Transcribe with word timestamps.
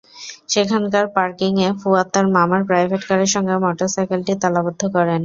সেখানকার 0.49 1.05
পার্কিংয়ে 1.15 1.67
ফুয়াদ 1.79 2.07
তাঁর 2.13 2.25
মামার 2.35 2.61
প্রাইভেট 2.69 3.01
কারের 3.09 3.29
সঙ্গে 3.35 3.53
মোটরসাইকেলটি 3.65 4.33
তালাবদ্ধ 4.41 4.81
করেন। 4.95 5.19